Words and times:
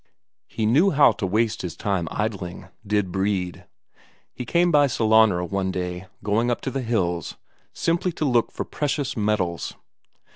He 0.47 0.65
knew 0.65 0.89
how 0.89 1.11
to 1.11 1.27
waste 1.27 1.61
his 1.61 1.77
time 1.77 2.07
idling, 2.09 2.69
did 2.87 3.11
Brede. 3.11 3.67
He 4.33 4.45
came 4.45 4.71
by 4.71 4.87
Sellanraa 4.87 5.45
one 5.51 5.69
day, 5.69 6.07
going 6.23 6.49
up 6.49 6.59
to 6.61 6.71
the 6.71 6.81
hills 6.81 7.35
simply 7.71 8.11
to 8.13 8.25
look 8.25 8.51
for 8.51 8.65
precious 8.65 9.15
metals. 9.15 9.75